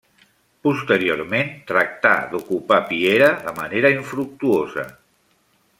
[0.67, 4.89] Posteriorment, tractà d'ocupar Piera de manera infructuosa.